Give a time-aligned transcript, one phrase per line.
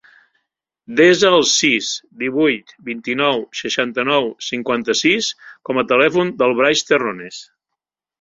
[0.99, 1.89] Desa el sis,
[2.23, 5.29] divuit, vint-i-nou, seixanta-nou, cinquanta-sis
[5.71, 7.39] com a telèfon del Brais Terrones.